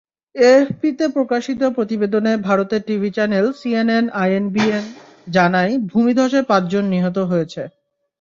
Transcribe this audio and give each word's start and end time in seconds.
এএফপিতে 0.35 1.05
প্রকাশিত 1.07 1.61
প্রতিবেদনে 1.75 2.33
ভারতের 2.47 2.81
টিভি 2.87 3.09
চ্যানেল 3.11 3.45
সিএনএন-আইবিএন 3.59 4.85
জানায়, 5.27 5.73
ভূমিধসে 5.91 6.39
পাঁচজন 6.49 6.83
নিহত 6.93 7.17
হয়েছে। 7.31 7.61